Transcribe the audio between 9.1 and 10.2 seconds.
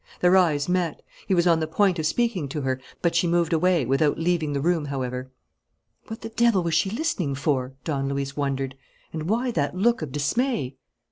"And why that look of